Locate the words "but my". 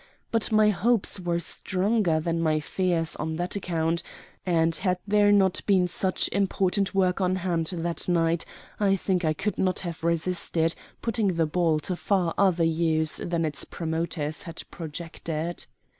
0.31-0.71